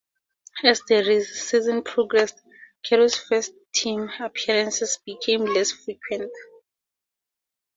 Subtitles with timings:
[0.63, 2.41] As the season progressed,
[2.81, 6.31] Carew's first team appearances became less frequent.